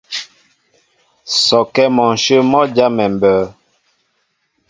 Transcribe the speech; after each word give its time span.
Sɔkɛ 1.43 1.83
mɔnshyə̂ 1.95 2.41
mɔ́ 2.51 2.63
jámɛ 2.75 3.05
mbə̌. 3.13 3.33